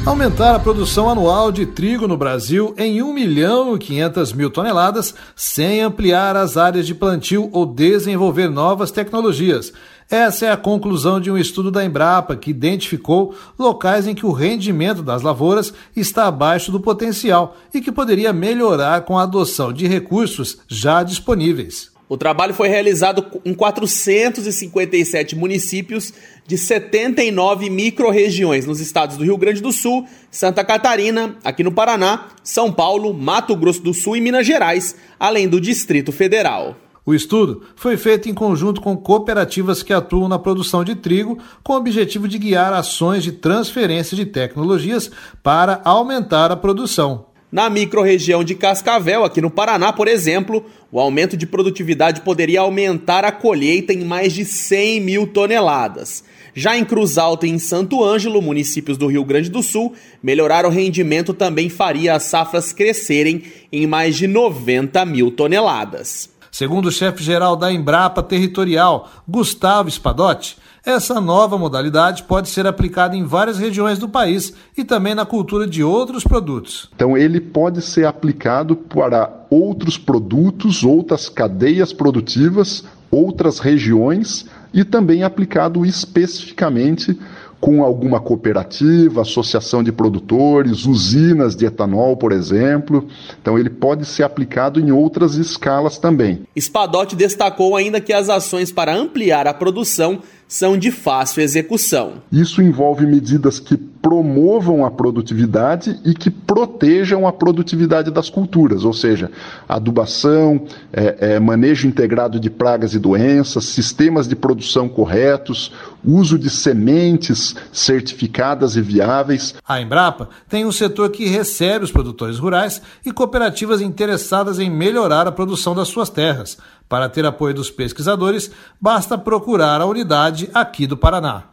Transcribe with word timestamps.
Aumentar 0.05 0.53
a 0.53 0.59
produção 0.59 1.09
anual 1.09 1.49
de 1.49 1.65
trigo 1.65 2.09
no 2.09 2.17
Brasil 2.17 2.75
em 2.77 3.01
1 3.01 3.13
milhão 3.13 3.77
e 3.77 3.79
500 3.79 4.33
mil 4.33 4.49
toneladas, 4.49 5.15
sem 5.33 5.79
ampliar 5.79 6.35
as 6.35 6.57
áreas 6.57 6.85
de 6.85 6.93
plantio 6.93 7.49
ou 7.53 7.65
desenvolver 7.65 8.49
novas 8.49 8.91
tecnologias. 8.91 9.71
Essa 10.09 10.47
é 10.47 10.51
a 10.51 10.57
conclusão 10.57 11.19
de 11.19 11.31
um 11.31 11.37
estudo 11.37 11.71
da 11.71 11.83
Embrapa 11.83 12.35
que 12.35 12.51
identificou 12.51 13.35
locais 13.57 14.07
em 14.07 14.15
que 14.15 14.25
o 14.25 14.31
rendimento 14.31 15.01
das 15.01 15.21
lavouras 15.21 15.73
está 15.95 16.27
abaixo 16.27 16.71
do 16.71 16.79
potencial 16.79 17.55
e 17.73 17.81
que 17.81 17.91
poderia 17.91 18.33
melhorar 18.33 19.01
com 19.01 19.17
a 19.17 19.23
adoção 19.23 19.73
de 19.73 19.87
recursos 19.87 20.59
já 20.67 21.03
disponíveis. 21.03 21.93
O 22.13 22.17
trabalho 22.17 22.53
foi 22.53 22.67
realizado 22.67 23.25
em 23.43 23.55
457 23.55 25.35
municípios 25.35 26.13
de 26.45 26.57
79 26.57 27.69
microrregiões 27.71 28.67
nos 28.67 28.79
estados 28.79 29.17
do 29.17 29.23
Rio 29.23 29.37
Grande 29.37 29.61
do 29.61 29.71
Sul, 29.71 30.05
Santa 30.29 30.63
Catarina, 30.63 31.37
aqui 31.43 31.63
no 31.63 31.71
Paraná, 31.71 32.27
São 32.43 32.71
Paulo, 32.71 33.13
Mato 33.13 33.55
Grosso 33.55 33.81
do 33.81 33.93
Sul 33.95 34.17
e 34.17 34.21
Minas 34.21 34.45
Gerais, 34.45 34.95
além 35.19 35.47
do 35.47 35.59
Distrito 35.59 36.11
Federal. 36.11 36.75
O 37.05 37.13
estudo 37.13 37.63
foi 37.75 37.97
feito 37.97 38.29
em 38.29 38.33
conjunto 38.33 38.79
com 38.79 38.95
cooperativas 38.95 39.83
que 39.83 39.91
atuam 39.91 40.29
na 40.29 40.39
produção 40.39 40.85
de 40.85 40.95
trigo, 40.95 41.37
com 41.61 41.73
o 41.73 41.77
objetivo 41.77 42.29
de 42.29 42.37
guiar 42.37 42.71
ações 42.71 43.23
de 43.23 43.33
transferência 43.33 44.15
de 44.15 44.25
tecnologias 44.25 45.11
para 45.41 45.81
aumentar 45.83 46.49
a 46.49 46.55
produção. 46.55 47.25
Na 47.51 47.69
microrregião 47.69 48.43
de 48.43 48.55
Cascavel, 48.55 49.23
aqui 49.23 49.39
no 49.39 49.51
Paraná, 49.51 49.93
por 49.93 50.07
exemplo, 50.07 50.65
o 50.91 50.99
aumento 50.99 51.37
de 51.37 51.45
produtividade 51.45 52.21
poderia 52.21 52.61
aumentar 52.61 53.25
a 53.25 53.31
colheita 53.31 53.93
em 53.93 54.03
mais 54.03 54.33
de 54.33 54.43
100 54.45 55.01
mil 55.01 55.27
toneladas. 55.27 56.23
Já 56.55 56.77
em 56.77 56.85
Cruz 56.85 57.17
Alta 57.17 57.45
e 57.45 57.49
em 57.49 57.59
Santo 57.59 58.03
Ângelo, 58.03 58.41
municípios 58.41 58.97
do 58.97 59.07
Rio 59.07 59.23
Grande 59.23 59.51
do 59.51 59.61
Sul, 59.61 59.93
melhorar 60.21 60.65
o 60.65 60.69
rendimento 60.69 61.33
também 61.33 61.69
faria 61.69 62.15
as 62.15 62.23
safras 62.23 62.71
crescerem 62.71 63.43
em 63.71 63.85
mais 63.85 64.15
de 64.15 64.25
90 64.25 65.05
mil 65.05 65.29
toneladas. 65.29 66.32
Segundo 66.53 66.85
o 66.85 66.91
chefe-geral 66.91 67.55
da 67.55 67.73
Embrapa 67.73 68.21
Territorial, 68.21 69.09
Gustavo 69.27 69.89
Spadotti, 69.89 70.55
essa 70.85 71.19
nova 71.19 71.57
modalidade 71.57 72.21
pode 72.21 72.47
ser 72.47 72.67
aplicada 72.67 73.17
em 73.17 73.23
várias 73.23 73.57
regiões 73.57 73.97
do 73.97 74.07
país 74.07 74.53
e 74.77 74.83
também 74.83 75.15
na 75.15 75.25
cultura 75.25 75.65
de 75.65 75.83
outros 75.83 76.23
produtos. 76.23 76.91
Então, 76.95 77.17
ele 77.17 77.41
pode 77.41 77.81
ser 77.81 78.05
aplicado 78.05 78.75
para 78.75 79.47
outros 79.49 79.97
produtos, 79.97 80.83
outras 80.83 81.27
cadeias 81.27 81.91
produtivas, 81.91 82.83
outras 83.09 83.57
regiões 83.57 84.45
e 84.71 84.83
também 84.83 85.23
aplicado 85.23 85.83
especificamente 85.83 87.17
com 87.63 87.81
alguma 87.81 88.19
cooperativa, 88.19 89.21
associação 89.21 89.81
de 89.81 89.89
produtores, 89.89 90.85
usinas 90.85 91.55
de 91.55 91.65
etanol, 91.65 92.17
por 92.17 92.33
exemplo. 92.33 93.07
Então, 93.41 93.57
ele 93.57 93.69
pode 93.69 94.05
ser 94.05 94.23
aplicado 94.23 94.81
em 94.81 94.91
outras 94.91 95.35
escalas 95.35 95.97
também. 95.97 96.41
Spadotti 96.59 97.15
destacou 97.15 97.77
ainda 97.77 98.01
que 98.01 98.11
as 98.11 98.27
ações 98.27 98.69
para 98.69 98.93
ampliar 98.93 99.47
a 99.47 99.53
produção 99.53 100.19
são 100.47 100.77
de 100.77 100.91
fácil 100.91 101.41
execução. 101.41 102.21
Isso 102.31 102.61
envolve 102.61 103.05
medidas 103.05 103.59
que 103.59 103.75
promovam 104.03 104.85
a 104.85 104.91
produtividade 104.91 105.97
e 106.03 106.13
que 106.13 106.29
protejam 106.29 107.25
a 107.25 107.31
produtividade 107.31 108.11
das 108.11 108.29
culturas, 108.29 108.83
ou 108.83 108.91
seja, 108.91 109.31
adubação, 109.67 110.65
é, 110.91 111.35
é, 111.35 111.39
manejo 111.39 111.87
integrado 111.87 112.37
de 112.37 112.49
pragas 112.49 112.93
e 112.93 112.99
doenças, 112.99 113.63
sistemas 113.63 114.27
de 114.27 114.35
produção 114.35 114.89
corretos, 114.89 115.71
uso 116.03 116.37
de 116.37 116.49
sementes 116.49 117.55
certificadas 117.71 118.75
e 118.75 118.81
viáveis. 118.81 119.55
A 119.65 119.79
Embrapa 119.79 120.27
tem 120.49 120.65
um 120.65 120.71
setor 120.71 121.09
que 121.09 121.25
recebe 121.25 121.85
os 121.85 121.91
produtores 121.91 122.37
rurais 122.37 122.81
e 123.05 123.11
cooperativas 123.11 123.79
interessadas 123.79 124.59
em 124.59 124.69
melhorar 124.69 125.27
a 125.27 125.31
produção 125.31 125.73
das 125.73 125.87
suas 125.87 126.09
terras. 126.09 126.57
Para 126.87 127.09
ter 127.09 127.25
apoio 127.25 127.53
dos 127.53 127.71
pesquisadores, 127.71 128.51
basta 128.79 129.17
procurar 129.17 129.81
a 129.81 129.85
unidade 129.85 130.49
aqui 130.53 130.85
do 130.85 130.97
Paraná. 130.97 131.45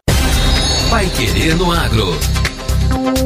Vai 0.91 1.09
Querer 1.11 1.57
no 1.57 1.73
Agro. 1.73 2.09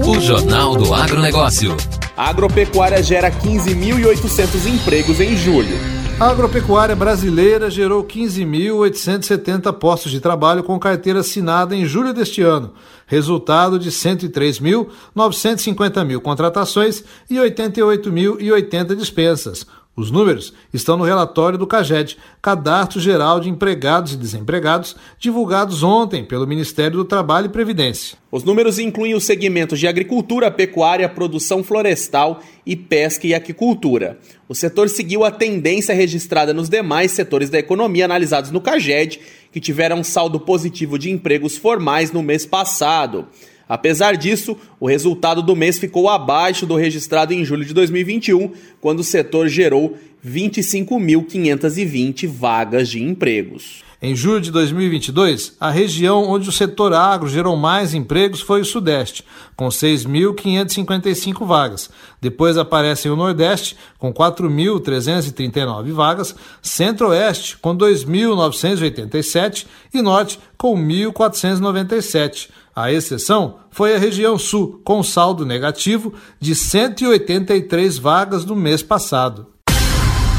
O 0.07 0.21
Jornal 0.21 0.77
do 0.77 0.93
Agronegócio. 0.93 1.75
A 2.17 2.29
agropecuária 2.29 3.03
gera 3.03 3.31
15.800 3.31 4.67
empregos 4.67 5.19
em 5.19 5.37
julho. 5.37 5.77
A 6.21 6.29
agropecuária 6.29 6.95
brasileira 6.95 7.69
gerou 7.69 8.05
15.870 8.05 9.73
postos 9.73 10.13
de 10.13 10.21
trabalho 10.21 10.63
com 10.63 10.79
carteira 10.79 11.19
assinada 11.21 11.75
em 11.75 11.85
julho 11.85 12.15
deste 12.15 12.41
ano, 12.41 12.73
resultado 13.05 13.81
de 13.81 13.91
103.950 13.91 16.05
mil 16.05 16.21
contratações 16.21 17.03
e 17.29 17.35
88.080 17.35 18.95
dispensas, 18.95 19.67
os 19.97 20.11
números 20.11 20.53
estão 20.73 20.97
no 20.97 21.05
relatório 21.05 21.57
do 21.57 21.69
CAGED, 21.69 22.19
Cadastro 22.43 23.01
Geral 23.01 23.39
de 23.39 23.49
Empregados 23.49 24.13
e 24.13 24.17
Desempregados, 24.17 24.97
divulgados 25.21 25.85
ontem 25.85 26.25
pelo 26.25 26.49
Ministério 26.49 26.97
do 26.97 27.05
Trabalho 27.05 27.47
e 27.47 27.51
Previdência. 27.51 28.19
Os 28.31 28.43
números 28.43 28.81
incluem 28.81 29.15
os 29.15 29.23
segmentos 29.23 29.79
de 29.79 29.87
agricultura, 29.87 30.51
pecuária, 30.51 31.09
produção 31.09 31.63
florestal 31.63 32.41
e 32.67 32.75
pesca 32.75 33.29
e 33.29 33.35
aquicultura. 33.35 34.19
O 34.49 34.55
setor 34.55 34.89
seguiu 34.89 35.25
a 35.25 35.31
tendência 35.31 35.95
registrada 35.95 36.53
nos 36.53 36.69
demais 36.69 37.13
setores 37.13 37.49
da 37.49 37.61
economia 37.61 38.05
analisados 38.05 38.51
no 38.51 38.61
CAGED, 38.61 39.21
que 39.53 39.61
tiveram 39.61 40.03
saldo 40.03 40.41
positivo 40.41 40.99
de 40.99 41.09
empregos 41.09 41.57
formais 41.57 42.11
no 42.11 42.21
mês 42.21 42.45
passado. 42.45 43.29
Apesar 43.69 44.17
disso, 44.17 44.57
o 44.79 44.87
resultado 44.87 45.43
do 45.43 45.57
mês 45.57 45.79
ficou 45.79 46.09
abaixo 46.09 46.67
do 46.67 46.77
registrado 46.77 47.33
em 47.33 47.45
julho 47.45 47.65
de 47.65 47.75
2021, 47.75 48.53
quando 48.81 49.01
o 49.01 49.05
setor 49.05 49.49
gerou 49.49 49.97
25.520 50.27 52.27
vagas 52.27 52.89
de 52.89 53.03
empregos. 53.03 53.85
Em 54.01 54.15
julho 54.15 54.41
de 54.41 54.51
2022, 54.51 55.57
a 55.59 55.71
região 55.71 56.29
onde 56.29 56.47
o 56.47 56.53
setor 56.53 56.93
agro 56.93 57.27
gerou 57.27 57.57
mais 57.57 57.95
empregos 57.95 58.43
foi 58.43 58.61
o 58.61 58.65
Sudeste, 58.65 59.25
com 59.57 59.69
6.555 59.69 61.47
vagas. 61.47 61.89
Depois 62.21 62.59
aparecem 62.59 63.11
o 63.11 63.17
Nordeste, 63.17 63.79
com 63.99 64.13
4.339 64.13 65.91
vagas, 65.93 66.35
Centro-Oeste, 66.61 67.57
com 67.57 67.75
2.987 67.75 69.65
e 69.95 70.03
Norte, 70.03 70.39
com 70.59 70.77
1.497. 70.77 72.51
A 72.77 72.91
exceção 72.91 73.59
foi 73.71 73.95
a 73.95 73.99
região 73.99 74.37
Sul, 74.37 74.81
com 74.85 75.01
saldo 75.01 75.47
negativo 75.47 76.13
de 76.41 76.57
183 76.57 77.99
vagas 77.99 78.45
no 78.45 78.57
mês 78.57 78.83
passado. 78.83 79.47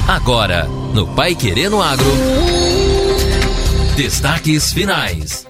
Agora, 0.05 0.67
no 0.93 1.07
Pai 1.07 1.33
Querendo 1.33 1.81
Agro. 1.81 2.05
Destaques 3.95 4.73
finais. 4.73 5.47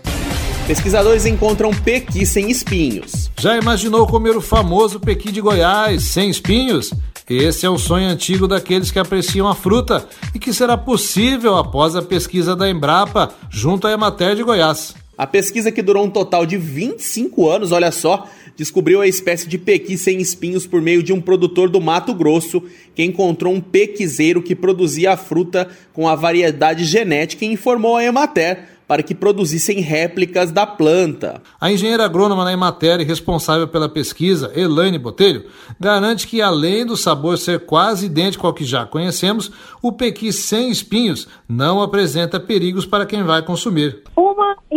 Pesquisadores 0.68 1.26
encontram 1.26 1.72
pequi 1.74 2.24
sem 2.24 2.52
espinhos. 2.52 3.32
Já 3.40 3.58
imaginou 3.58 4.06
comer 4.06 4.38
o 4.38 4.42
famoso 4.42 5.00
pequi 5.00 5.32
de 5.32 5.42
Goiás 5.42 6.04
sem 6.04 6.30
espinhos? 6.30 6.92
Esse 7.28 7.66
é 7.66 7.70
o 7.70 7.80
sonho 7.80 8.08
antigo 8.08 8.48
daqueles 8.48 8.92
que 8.92 9.00
apreciam 9.00 9.48
a 9.48 9.56
fruta 9.56 10.08
e 10.36 10.40
que 10.40 10.54
será 10.54 10.78
possível 10.78 11.58
após 11.58 11.96
a 11.96 12.02
pesquisa 12.04 12.56
da 12.56 12.70
Embrapa 12.70 13.32
junto 13.50 13.88
à 13.88 13.92
Emater 13.92 14.36
de 14.36 14.44
Goiás. 14.44 14.94
A 15.18 15.26
pesquisa, 15.26 15.72
que 15.72 15.82
durou 15.82 16.04
um 16.04 16.10
total 16.10 16.46
de 16.46 16.58
25 16.58 17.50
anos, 17.50 17.72
olha 17.72 17.92
só, 17.92 18.28
descobriu 18.56 19.02
a 19.02 19.08
espécie 19.08 19.48
de 19.48 19.58
pequi 19.58 19.98
sem 19.98 20.20
espinhos 20.20 20.68
por 20.68 20.82
meio 20.82 21.02
de 21.02 21.14
um 21.14 21.22
produtor 21.22 21.70
do 21.70 21.80
Mato 21.80 22.14
Grosso 22.14 22.62
que 22.94 23.04
encontrou 23.04 23.54
um 23.54 23.62
pequizeiro 23.62 24.42
que 24.42 24.56
produzia 24.56 25.14
a 25.14 25.18
fruta 25.18 25.70
com 25.94 26.08
a 26.08 26.16
variedade 26.16 26.84
genética 26.84 27.46
e 27.46 27.52
informou 27.52 27.96
a 27.96 28.04
Emater 28.04 28.76
para 28.88 29.04
que 29.04 29.16
produzissem 29.16 29.80
réplicas 29.80 30.52
da 30.52 30.66
planta. 30.66 31.42
A 31.60 31.72
engenheira 31.72 32.06
agrônoma 32.06 32.44
na 32.44 32.54
Emater 32.54 33.00
e 33.00 33.04
responsável 33.04 33.68
pela 33.68 33.90
pesquisa, 33.90 34.52
Elaine 34.56 35.00
Botelho, 35.00 35.46
garante 35.80 36.28
que 36.28 36.42
além 36.42 36.86
do 36.86 36.96
sabor 36.96 37.38
ser 37.38 37.62
quase 37.62 38.06
idêntico 38.06 38.46
ao 38.46 38.54
que 38.54 38.64
já 38.64 38.86
conhecemos, 38.86 39.52
o 39.82 39.92
pequi 39.92 40.32
sem 40.32 40.70
espinhos 40.70 41.28
não 41.48 41.82
apresenta 41.82 42.40
perigos 42.40 42.86
para 42.86 43.06
quem 43.06 43.24
vai 43.24 43.42
consumir. 43.42 44.04
Uma 44.16 44.25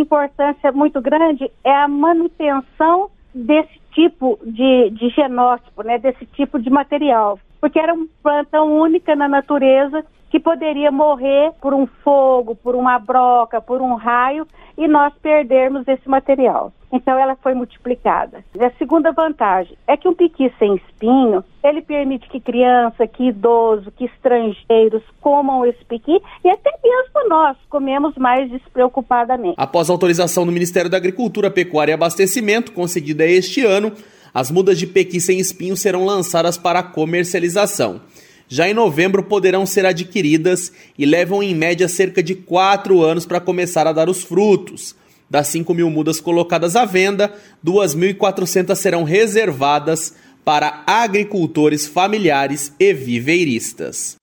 importância 0.01 0.71
muito 0.71 1.01
grande 1.01 1.49
é 1.63 1.75
a 1.75 1.87
manutenção 1.87 3.09
desse 3.33 3.79
tipo 3.93 4.39
de, 4.43 4.89
de 4.91 5.09
genótipo, 5.09 5.83
né, 5.83 5.97
desse 5.97 6.25
tipo 6.25 6.59
de 6.59 6.69
material. 6.69 7.39
Porque 7.59 7.79
era 7.79 7.93
uma 7.93 8.07
planta 8.21 8.61
única 8.61 9.15
na 9.15 9.27
natureza 9.27 10.03
que 10.29 10.39
poderia 10.39 10.91
morrer 10.91 11.51
por 11.59 11.73
um 11.73 11.87
fogo, 12.03 12.55
por 12.55 12.75
uma 12.75 12.99
broca, 12.99 13.59
por 13.59 13.81
um 13.81 13.95
raio 13.95 14.47
e 14.77 14.87
nós 14.87 15.13
perdermos 15.21 15.87
esse 15.87 16.07
material. 16.07 16.71
Então 16.91 17.17
ela 17.19 17.35
foi 17.35 17.53
multiplicada. 17.53 18.43
E 18.55 18.63
a 18.63 18.71
segunda 18.71 19.11
vantagem 19.11 19.77
é 19.87 19.95
que 19.95 20.07
um 20.07 20.13
piqui 20.13 20.51
sem 20.57 20.75
espinho, 20.75 21.43
ele 21.63 21.81
permite 21.81 22.27
que 22.29 22.39
criança, 22.39 23.05
que 23.05 23.27
idoso, 23.27 23.91
que 23.91 24.05
estrangeiros 24.05 25.03
comam 25.21 25.65
esse 25.65 25.83
piqui 25.85 26.19
e 26.43 26.49
até 26.49 26.71
mesmo 26.83 27.29
nós 27.29 27.57
comemos 27.69 28.15
mais 28.15 28.49
despreocupadamente. 28.49 29.55
Após 29.57 29.89
a 29.89 29.93
autorização 29.93 30.45
do 30.45 30.51
Ministério 30.51 30.89
da 30.89 30.97
Agricultura, 30.97 31.51
Pecuária 31.51 31.91
e 31.91 31.95
Abastecimento, 31.95 32.71
concedida 32.71 33.25
este 33.25 33.63
ano, 33.65 33.91
as 34.33 34.51
mudas 34.51 34.77
de 34.77 34.87
pequi 34.87 35.19
sem 35.19 35.39
espinho 35.39 35.77
serão 35.77 36.05
lançadas 36.05 36.57
para 36.57 36.83
comercialização 36.83 38.01
já 38.49 38.67
em 38.67 38.73
novembro 38.73 39.21
poderão 39.21 39.63
ser 39.63 39.85
adquiridas 39.85 40.73
e 40.97 41.05
levam 41.05 41.43
em 41.43 41.53
média 41.53 41.87
cerca 41.87 42.21
de 42.21 42.33
4 42.33 43.01
anos 43.03 43.25
para 43.25 43.39
começar 43.39 43.85
a 43.85 43.93
dar 43.93 44.09
os 44.09 44.23
frutos. 44.23 44.95
Das 45.29 45.47
5 45.49 45.71
mil 45.75 45.91
mudas 45.91 46.19
colocadas 46.19 46.75
à 46.75 46.83
venda, 46.83 47.31
2.400 47.63 48.75
serão 48.75 49.03
reservadas 49.03 50.15
para 50.43 50.83
agricultores 50.87 51.85
familiares 51.85 52.73
e 52.79 52.91
viveiristas. 52.91 54.18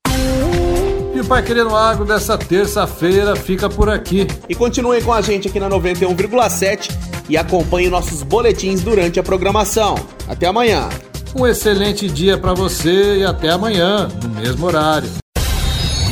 E 1.16 1.20
o 1.20 1.24
Pai 1.24 1.42
Querendo 1.42 1.74
Agro 1.74 2.04
dessa 2.04 2.36
terça-feira 2.36 3.34
fica 3.34 3.70
por 3.70 3.88
aqui. 3.88 4.26
E 4.50 4.54
continue 4.54 5.00
com 5.00 5.14
a 5.14 5.22
gente 5.22 5.48
aqui 5.48 5.58
na 5.58 5.66
91,7 5.66 6.90
e 7.26 7.38
acompanhe 7.38 7.88
nossos 7.88 8.22
boletins 8.22 8.82
durante 8.82 9.18
a 9.18 9.22
programação. 9.22 9.94
Até 10.28 10.46
amanhã! 10.46 10.90
Um 11.34 11.46
excelente 11.46 12.06
dia 12.06 12.36
para 12.36 12.52
você 12.52 13.20
e 13.20 13.24
até 13.24 13.48
amanhã, 13.48 14.08
no 14.22 14.28
mesmo 14.28 14.66
horário. 14.66 15.08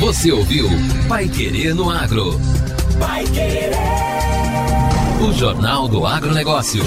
Você 0.01 0.33
ouviu 0.33 0.71
Pai 1.07 1.29
Querer 1.29 1.75
no 1.75 1.91
Agro. 1.91 2.41
Pai 2.99 3.25
Querer. 3.25 3.73
O 5.21 5.35
Jornal 5.35 5.87
do 5.87 6.07
Agronegócio. 6.07 6.83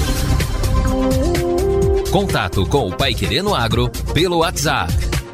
Contato 2.09 2.65
com 2.65 2.87
o 2.87 2.95
Pai 2.95 3.13
Querer 3.13 3.43
no 3.43 3.53
Agro 3.53 3.91
pelo 4.11 4.39
WhatsApp 4.39 5.16